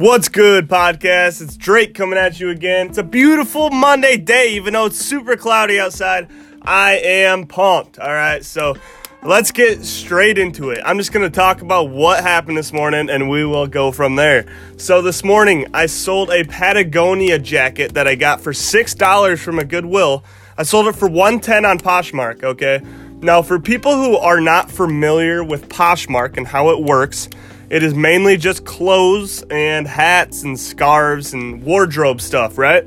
[0.00, 1.42] What's good, podcast?
[1.42, 2.86] It's Drake coming at you again.
[2.86, 6.30] It's a beautiful Monday day, even though it's super cloudy outside.
[6.62, 7.98] I am pumped.
[7.98, 8.76] All right, so
[9.22, 10.80] let's get straight into it.
[10.86, 14.16] I'm just going to talk about what happened this morning and we will go from
[14.16, 14.46] there.
[14.78, 19.64] So, this morning I sold a Patagonia jacket that I got for $6 from a
[19.66, 20.24] Goodwill.
[20.56, 22.80] I sold it for 110 on Poshmark, okay?
[23.20, 27.28] Now, for people who are not familiar with Poshmark and how it works,
[27.70, 32.84] it is mainly just clothes and hats and scarves and wardrobe stuff, right?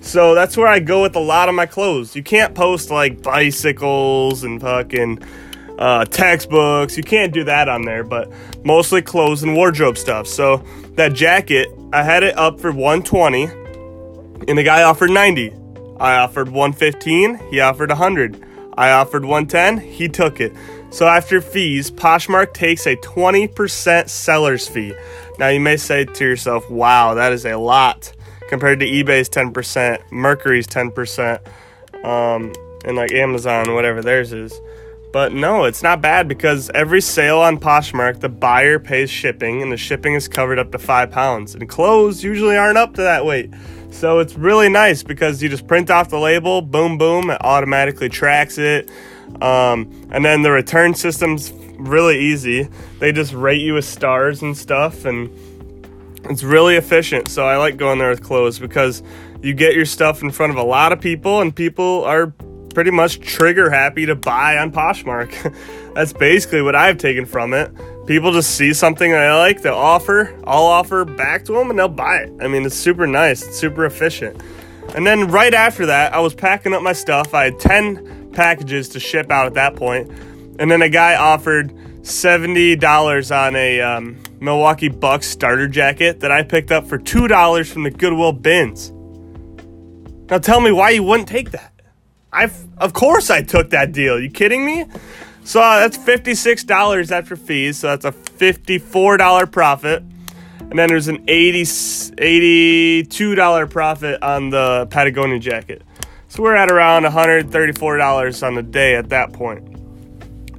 [0.00, 2.16] So that's where I go with a lot of my clothes.
[2.16, 5.22] You can't post like bicycles and fucking
[5.78, 6.96] uh, textbooks.
[6.96, 8.32] You can't do that on there, but
[8.64, 10.26] mostly clothes and wardrobe stuff.
[10.26, 10.64] So
[10.94, 13.44] that jacket, I had it up for 120
[14.48, 15.52] and the guy offered 90.
[15.98, 18.42] I offered 115, he offered 100.
[18.78, 20.52] I offered 110, he took it.
[20.90, 24.94] So after fees, Poshmark takes a 20% seller's fee.
[25.38, 28.12] Now you may say to yourself, wow, that is a lot
[28.48, 29.52] compared to eBay's 10%,
[30.10, 31.44] Mercari's 10%,
[32.04, 32.52] um,
[32.84, 34.58] and like Amazon, whatever theirs is.
[35.12, 39.72] But no, it's not bad because every sale on Poshmark, the buyer pays shipping, and
[39.72, 41.54] the shipping is covered up to five pounds.
[41.54, 43.50] And clothes usually aren't up to that weight.
[43.90, 48.10] So it's really nice because you just print off the label, boom, boom, it automatically
[48.10, 48.90] tracks it.
[49.40, 52.68] Um, and then the return system's really easy.
[52.98, 55.30] They just rate you with stars and stuff, and
[56.24, 57.28] it's really efficient.
[57.28, 59.02] So I like going there with clothes because
[59.42, 62.32] you get your stuff in front of a lot of people, and people are
[62.74, 65.54] pretty much trigger happy to buy on Poshmark.
[65.94, 67.72] That's basically what I've taken from it.
[68.06, 71.88] People just see something they like, they'll offer, I'll offer back to them, and they'll
[71.88, 72.32] buy it.
[72.40, 74.40] I mean, it's super nice, it's super efficient.
[74.94, 77.34] And then right after that, I was packing up my stuff.
[77.34, 80.08] I had 10 packages to ship out at that point.
[80.60, 81.70] And then a guy offered
[82.02, 87.82] $70 on a um, Milwaukee Bucks starter jacket that I picked up for $2 from
[87.82, 88.92] the Goodwill bins.
[90.30, 91.72] Now tell me why you wouldn't take that.
[92.32, 94.14] I of course I took that deal.
[94.14, 94.84] Are you kidding me?
[95.44, 100.02] So uh, that's $56 after fees, so that's a $54 profit.
[100.58, 105.82] And then there's an 80 $82 profit on the Patagonia jacket.
[106.36, 109.66] So we're at around $134 on the day at that point.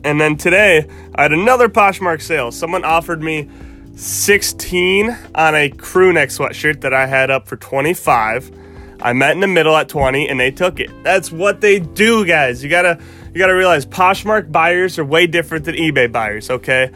[0.03, 2.51] And then today, I had another Poshmark sale.
[2.51, 3.47] Someone offered me
[3.95, 8.51] 16 on a crew neck sweatshirt that I had up for 25.
[9.01, 10.89] I met in the middle at 20 and they took it.
[11.03, 12.63] That's what they do, guys.
[12.63, 12.99] You gotta
[13.31, 16.89] you gotta realize Poshmark buyers are way different than eBay buyers, okay?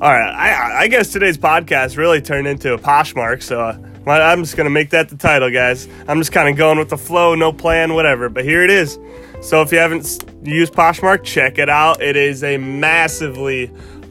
[0.00, 4.42] All right, I, I guess today's podcast really turned into a Poshmark, so uh, I'm
[4.42, 5.88] just to make that the title, guys.
[6.08, 8.28] I'm just kind of going with the flow, no plan, whatever.
[8.28, 8.98] But here it is.
[9.42, 12.02] So if you haven't used Poshmark, check it out.
[12.02, 13.70] It is a massively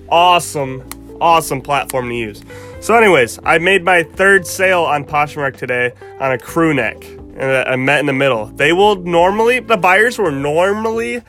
[0.10, 0.84] awesome,
[1.22, 2.44] awesome platform to use.
[2.82, 7.44] So, anyways, I made my third sale on Poshmark today on a crew neck, and
[7.44, 8.46] I met in the middle.
[8.46, 11.22] They will normally, the buyers will normally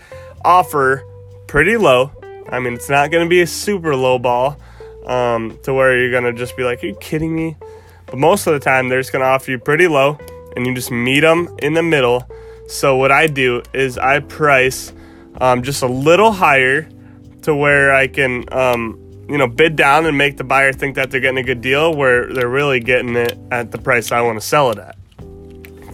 [0.44, 1.04] offer
[1.49, 2.12] pretty low.
[2.49, 4.59] I mean, it's not going to be a super low ball
[5.06, 7.56] um, to where you're going to just be like, Are you kidding me?
[8.10, 10.19] But most of the time, they're just going to offer you pretty low
[10.56, 12.28] and you just meet them in the middle.
[12.69, 14.93] So, what I do is I price
[15.41, 16.88] um, just a little higher
[17.43, 21.10] to where I can, um, you know, bid down and make the buyer think that
[21.10, 24.41] they're getting a good deal where they're really getting it at the price I want
[24.41, 24.97] to sell it at.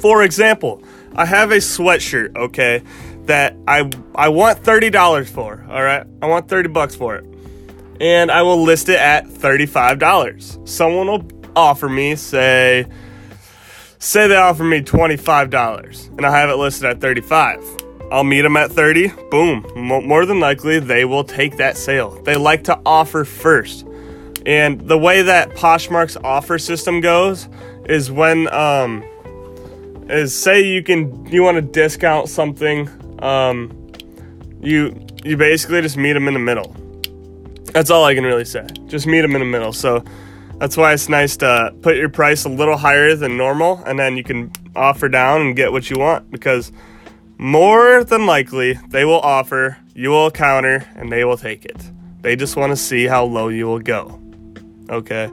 [0.01, 0.83] For example,
[1.15, 2.83] I have a sweatshirt, okay,
[3.25, 6.07] that I I want $30 for, all right?
[6.23, 7.25] I want 30 bucks for it.
[7.99, 10.69] And I will list it at $35.
[10.69, 11.23] Someone will
[11.57, 12.87] offer me, say,
[13.99, 17.65] say they offer me $25 and I have it listed at 35.
[18.13, 19.09] I'll meet them at 30.
[19.31, 19.67] Boom.
[19.75, 22.11] More than likely, they will take that sale.
[22.23, 23.85] They like to offer first.
[24.45, 27.49] And the way that Poshmark's offer system goes
[27.89, 29.03] is when, um,
[30.09, 32.89] is say you can, you want to discount something,
[33.25, 33.91] um,
[34.61, 36.77] you, you basically just meet them in the middle.
[37.73, 38.65] That's all I can really say.
[38.87, 39.73] Just meet them in the middle.
[39.73, 40.05] So,
[40.59, 44.17] that's why it's nice to put your price a little higher than normal and then
[44.17, 46.73] you can offer down and get what you want because
[47.39, 51.77] more than likely they will offer, you will counter, and they will take it.
[52.23, 54.21] They just want to see how low you will go.
[54.89, 55.31] Okay?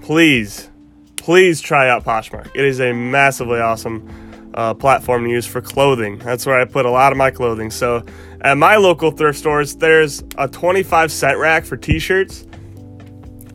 [0.00, 0.70] Please,
[1.16, 2.50] please try out Poshmark.
[2.54, 4.08] It is a massively awesome
[4.54, 6.18] uh, platform to use for clothing.
[6.18, 7.70] That's where I put a lot of my clothing.
[7.72, 8.04] So
[8.40, 12.46] at my local thrift stores, there's a 25 cent rack for t shirts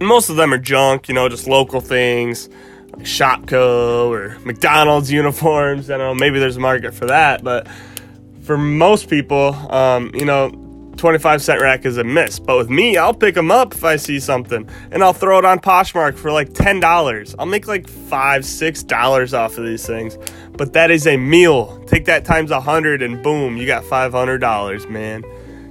[0.01, 2.49] most of them are junk, you know, just local things
[2.93, 5.89] like Shopko or McDonald's uniforms.
[5.89, 7.67] I don't know, maybe there's a market for that, but
[8.43, 10.51] for most people, um, you know,
[10.97, 12.39] 25 cent rack is a miss.
[12.39, 15.45] But with me, I'll pick them up if I see something and I'll throw it
[15.45, 17.35] on Poshmark for like $10.
[17.37, 20.17] I'll make like five, $6 off of these things.
[20.53, 21.83] But that is a meal.
[21.85, 25.23] Take that times a 100 and boom, you got $500, man.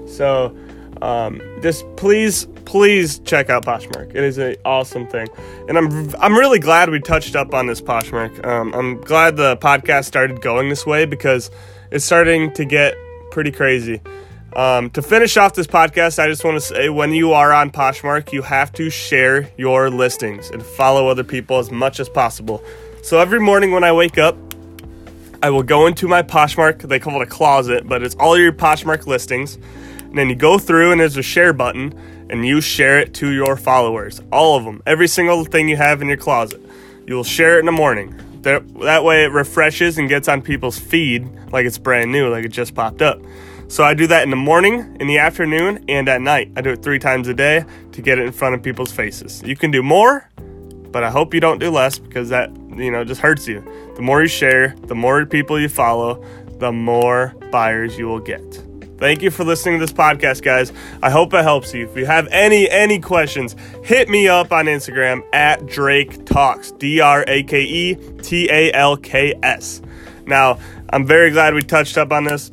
[0.07, 0.57] So
[1.03, 4.11] um, just please, please check out Poshmark.
[4.11, 5.29] It is an awesome thing,
[5.69, 8.45] and I'm I'm really glad we touched up on this Poshmark.
[8.47, 11.51] Um, I'm glad the podcast started going this way because
[11.91, 12.95] it's starting to get
[13.31, 14.01] pretty crazy.
[14.57, 17.71] Um, to finish off this podcast, I just want to say when you are on
[17.71, 22.63] Poshmark, you have to share your listings and follow other people as much as possible.
[23.03, 24.37] So every morning when I wake up,
[25.45, 28.51] I will go into my Poshmark, they call it a closet, but it's all your
[28.51, 29.57] Poshmark listings.
[30.01, 31.93] And then you go through and there's a share button
[32.31, 34.23] and you share it to your followers.
[34.33, 34.83] All of them.
[34.87, 36.63] Every single thing you have in your closet.
[37.07, 38.19] You will share it in the morning.
[38.41, 42.47] That, that way it refreshes and gets on people's feed like it's brand new, like
[42.47, 43.21] it just popped up.
[43.69, 46.53] So I do that in the morning, in the afternoon, and at night.
[46.57, 49.43] I do it three times a day to get it in front of people's faces.
[49.43, 50.27] You can do more,
[50.91, 53.61] but I hope you don't do less because that, you know, just hurts you.
[53.97, 56.25] The more you share, the more people you follow,
[56.59, 58.65] the more buyers you will get.
[58.97, 60.73] Thank you for listening to this podcast, guys.
[61.03, 61.89] I hope it helps you.
[61.89, 66.71] If you have any any questions, hit me up on Instagram at Drake Talks.
[66.71, 69.83] D R A K E T A L K S.
[70.27, 70.59] Now,
[70.91, 72.53] I'm very glad we touched up on this.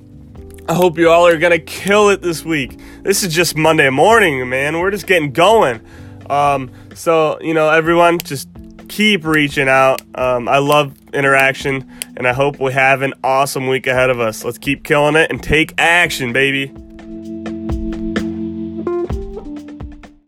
[0.68, 2.80] I hope you all are gonna kill it this week.
[3.04, 4.80] This is just Monday morning, man.
[4.80, 5.80] We're just getting going.
[6.30, 8.50] Um, so you know, everyone, just
[8.92, 10.02] keep reaching out.
[10.14, 14.44] Um, I love interaction, and I hope we have an awesome week ahead of us.
[14.44, 16.74] Let's keep killing it and take action, baby.